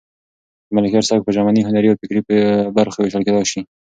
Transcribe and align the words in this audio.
د 0.67 0.69
ملکیار 0.77 1.03
سبک 1.09 1.21
په 1.25 1.31
ژبني، 1.35 1.61
هنري 1.67 1.87
او 1.89 1.99
فکري 2.01 2.21
برخو 2.75 2.99
وېشل 3.01 3.23
کېدای 3.27 3.45
شي. 3.51 3.61